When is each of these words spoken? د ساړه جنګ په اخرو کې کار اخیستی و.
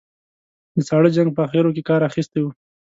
د 0.75 0.77
ساړه 0.87 1.09
جنګ 1.15 1.29
په 1.33 1.41
اخرو 1.45 1.73
کې 1.75 1.87
کار 1.89 2.01
اخیستی 2.09 2.39
و. 2.41 2.45